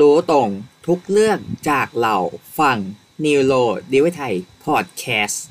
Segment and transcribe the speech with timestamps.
[0.00, 0.50] รู้ตรง
[0.86, 1.38] ทุกเรื่อง
[1.70, 2.16] จากเรา
[2.58, 2.78] ฟัง
[3.24, 3.54] นิวโร
[3.92, 5.44] ดิวไทยพอดแคสต์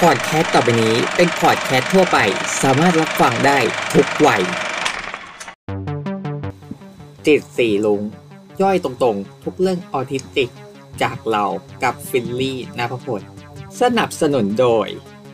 [0.00, 2.18] พอดแคสต์ต่อไปนี้เป็นพอดแคสต์ทั่วไป
[2.62, 3.58] สามารถรับฟังได้
[3.94, 4.42] ทุกวัย
[7.26, 8.02] จิตสี่ลุง
[8.62, 10.50] ย่อยตรงๆ ทุกเรื่องออทิสติก
[11.02, 11.44] จากเรา
[11.82, 13.22] กับฟิลลี่นภพล
[13.80, 14.88] สนับสนุนโดย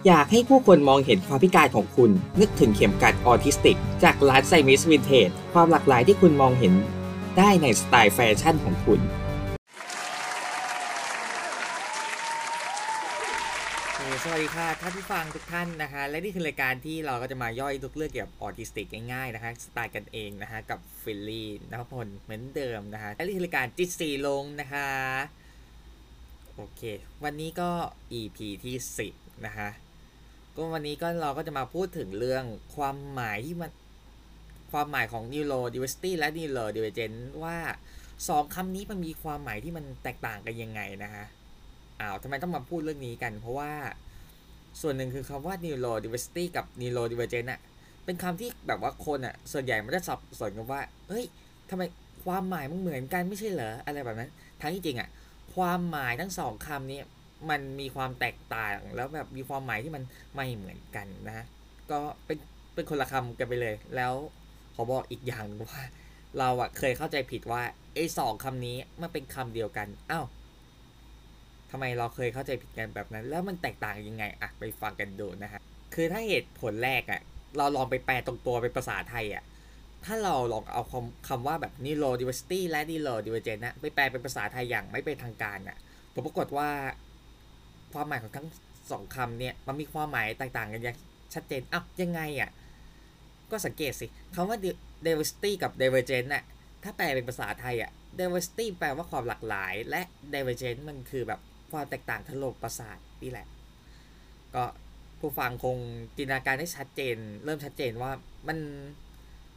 [0.08, 2.10] อยากให้ผู้คนมองเห็นความพิการของคุณ
[2.40, 6.72] นึกถึงเข็มกลัดออทิสติก จากร้าน Siamese Vintage ความหลากหลายที่คุณมองเห็น
[7.38, 9.00] ได้ในสไตล์แฟชั่นของคุณ
[14.22, 24.88] สวัสดีค่ะท่านผู้ฟังทุกท่านนะคะ และนี่คือรายการที่เราก็จะมาย่อยทุกเรื่องเกี่ยวกับออทิสติกง่ายๆนะคะสไตล์กันเองนะคะกับฟิลลี่นภพลเหมือนเดิมนะคะและนี่คือรายการจิตสีรุ้งนะคะ
[26.56, 26.82] โอเค
[27.24, 27.70] วันนี้ก็
[28.20, 28.76] EP ที่
[29.10, 29.68] 10 นะคะ
[30.56, 32.44] ก็วันนี้ก็เราก็จะมาพูดถึงเรื่อง
[32.76, 33.70] ความหมายที่มัน
[34.72, 37.56] ความหมายของ neuro diversity และ neuro divergent ว่า
[38.28, 41.24] สองคำนี้มันมีความหมายที่มันแตกต่างกันยังไงนะคะ
[42.00, 43.70] อ้าวทำไมต้องมาพูดเรื่องนี้กัน เพราะว่า
[44.80, 47.60] ส่วนหนึ่งคือคำว่า neuro diversity กับ neuro divergent อะ
[48.04, 51.24] เป็นคำที่แบบว่าคนอะส่วนใหญ่มันจะสับสนกันว่า เฮ้ย
[51.70, 51.82] ทำไม
[52.24, 54.30] ความหมายมันเหมือนกันไม่ใช่เหรออะไรแบบนั้น
[54.60, 55.08] ทั้งที่จริงอะ
[55.54, 56.98] ความหมายทั้งสองคำนี้
[57.50, 60.02] มันมีความแตกต่างแล้วแบบมีความหมายที่มัน
[60.34, 61.46] ไม่เหมือนกันนะ
[61.90, 62.38] ก็เป็น
[62.74, 64.12] เป็นคนละคำกันไปเลย แล้ว
[64.74, 65.82] ขอบอกอีกอย่างนึงว่า
[66.38, 67.62] เราอะเคยเข้าใจผิดว่า
[67.94, 70.26] ไอ้สองคำนี้มันเป็นคำเดียวกันอ้าว
[71.70, 75.60] ทำไมเราเคยเข้าใจผิดกันแบบนั้น แล้วมันแตกต่างยังไงอะไปฟังกันดูนะฮะ
[75.94, 77.20] คือถ้าเหตุผลแรกอะ
[77.56, 79.44] เราลองไปแปลตรงตัวเป็นภาษาไทยอะ
[80.04, 85.76] ถ้าเราลองเอาคำคำว่าแบบ neuro diversity และ neuro divergent นะไปแปลเป็นภาษาไทยอย่างไม่เป็นทางการอะ
[86.14, 86.68] ผมปรากฏว่า
[87.94, 88.48] ความหมายของทั้ง
[88.90, 90.96] สองคำเนี่ยมันมีความหมายแตกต่างกันอย่าง
[91.34, 92.50] ชัดเจนอ้าวยังไงอะ
[93.50, 94.58] ก็สังเกตสิคำว่า
[95.06, 96.44] diversity กับ divergent น่ะ
[96.82, 100.02] ถ้าแปลเป็นภาษาไทยอะ diversity แปลว่าความหลากหลาย และ
[100.34, 101.40] divergent มันคือแบบ
[101.72, 103.46] ความแตกต่างทางโลกประสาทนี่แหละ
[104.54, 104.64] ก็
[105.20, 105.76] ผู้ฟังคง
[106.16, 108.10] จินตนาการได้ชัดเจน เริ่มชัดเจนว่า
[108.48, 108.58] มัน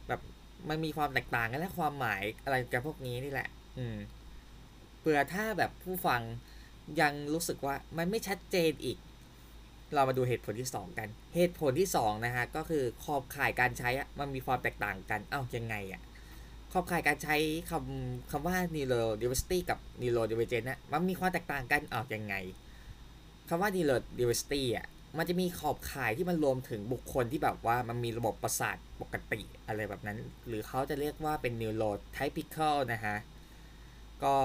[0.08, 0.20] แบบ
[0.68, 3.48] มันมีความแตกต่างกันและความหมายอะไรกันพวกนี้นี่แหละ
[3.78, 3.96] อืม
[4.98, 6.20] เผื่อถ้าแบบผู้ฟัง
[7.00, 8.98] ยังรู้สึกว่ามันไม่ชัดเจนอีก
[9.94, 16.02] เรามาดูเหตุผลที่ 2 กัน เหตุผลที่ 2 นะฮะ ก็คือขอบข่ายการใช้อะมันมีความแตกต่างกัน เอ้ายังไงอะ
[16.72, 17.36] ขอบข่ายการใช้
[17.70, 22.34] คำคำว่า neuro diversity กับ neuro divergent นะมันมีความแตกต่างกันเอ้ายังไง
[23.48, 24.86] คำว่า neuro diversity อะ
[25.18, 33.16] มันจะมีขอบข่ายที่มันรวมถึงบุคคลที่แบบว่ามันมีระบบประสาทปกติอะไรแบบนั้น หรือเขาจะเรียกว่าเป็น neurotypical นะฮะ
[34.24, 34.36] ก็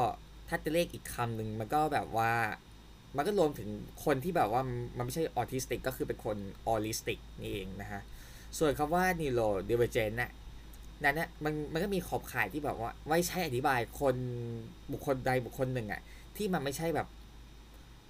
[0.48, 2.32] ถ้าจะเรียกอีกคำหนึ่งมันก็แบบว่า
[3.18, 3.70] มันก็รวมถึง
[4.06, 4.62] คนที่แบบว่า
[4.98, 6.38] มันไม่ใช่ออทิสติกก็คือเป็นคน
[6.68, 8.02] ออริสติกนี่เองนะฮะ
[8.58, 10.32] ส่วนคำว่า neuro divergent น่ะ
[11.04, 14.16] นั่นนะมันมันก็มีขอบข่ายที่แบบว่า ไว้ใช้อธิบายคน
[14.92, 16.02] บุคคลใดบุคคลหนึ่งอะ
[16.38, 17.08] ที่มันไม่ใช่แบบ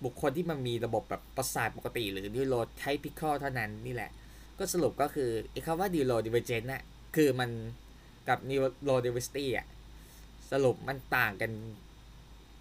[0.06, 4.12] บุคคลที่มันมีระบบแบบประสาทปกติ หรือ neurotypical เท่านั้นนี่แหละ
[4.60, 6.84] ก็สรุปก็คือไอ้คำว่า neuro divergent น่ะ
[7.16, 7.50] คือมัน
[8.28, 9.68] กับ neuro diversity อะ
[10.52, 11.52] สรุปมันต่างกัน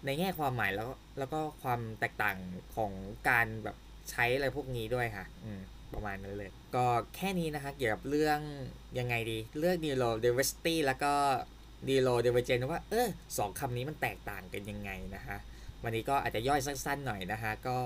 [0.05, 2.37] ในแง่ความหมายแล้วแล้วก็ความแตกต่าง
[2.75, 2.91] ของ
[3.29, 3.77] การแบบ
[4.11, 5.61] ใช้อะไรพวกนี้ด้วยค่ะ อืม
[5.93, 8.39] ประมาณนั้นเลย ก็แค่นี้นะคะ เกี่ยวกับเรื่อง
[8.99, 11.13] ยังไงดี เรื่อง neuro diversity แล้วก็
[11.87, 15.37] neuro divergent ว่า เออสองคำนี้มันแตกต่างกันยังไงนะคะ
[15.83, 17.79] วันนี้ก็อาจจะย่อยสั้นๆหน่อยนะคะ ก็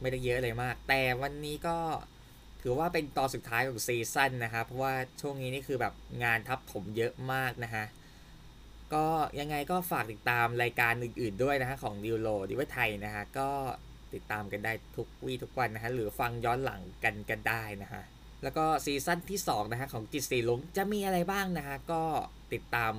[0.00, 1.76] ไม่ได้เยอะเลยมาก แต่วันนี้ก็
[2.62, 5.94] ถือว่าเป็นตอนสุดท้ายของซีซั่นนะคะ เพราะว่าช่วงนี้นี่คือแบบ
[6.24, 7.84] งานทับถมเยอะมากนะคะ
[8.94, 9.06] ก็
[9.40, 13.50] ยังไงก็ฝากติดตามรายการอื่น ๆด้วยนะฮะของดิวโลดิวไทยนะฮะก็
[14.14, 18.02] ติดตามกันได้ทุกวี่ทุกวันนะฮะหรือฟังย้อนหลังกันกันได้นะฮะ
[18.42, 22.02] แล้วก็ซีซั่นที่2นะฮะของจิตสีรุ้งจะมีอะไรบ้างนะฮะก็
[22.52, 22.94] ติดตาม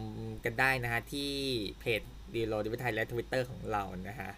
[0.46, 1.32] กันได้นะฮะที่
[1.80, 2.02] เพจ
[2.34, 4.32] Neurodiv ไทยและทวิตเตอร์ของเรานะฮะ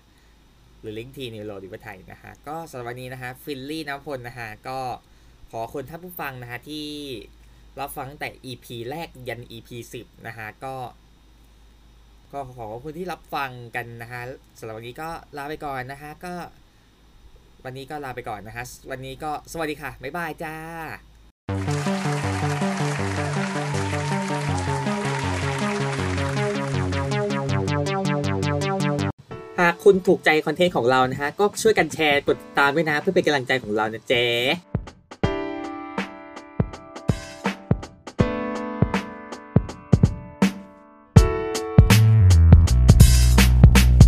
[0.81, 4.79] หรือ Linktree Neurodiv ไทยนะฮะก็สำหรับวันนี้นะฮะฟิลลี่นภพลนะฮะก็
[5.51, 6.87] ขอคุณท่านผู้ฟังนะฮะที่
[7.79, 9.69] รับฟังตั้งแต่ EP แรกยัน EP
[9.99, 10.75] 10นะฮะก็
[12.35, 14.21] ก็ขอขอบคุณที่รับฟังกันนะฮะ
[14.59, 16.33] สำหรับวันนี้ก็ลาไปก่อนนะฮะก็
[17.65, 20.55] วันนี้ก็ลาไปก่อนนะฮะวันนี้ก็สวัสดีค่ะ บ๊ายบายจ้า
[29.59, 34.25] หากคุณถูกใจคอนเทนต์ของเรานะฮะ ก็ช่วยกันแชร์กดติดตามด้วยนะ เพื่อเป็นกำลังใจของเรานะเจ๊